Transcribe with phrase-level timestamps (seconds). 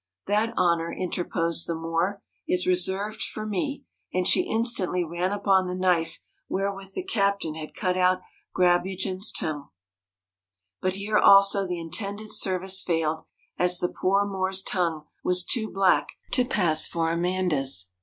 [0.25, 5.75] 'That honour,' interposed the Moor,' is reserved for me,' and she instantly ran upon the
[5.75, 8.21] knife wherewith the captain had cut out
[8.55, 9.69] Grabugeon's tongue.
[10.81, 13.25] But here, also, the intended service failed,
[13.59, 17.89] as the poor Moor's tongue was too black to pass for Miranda's.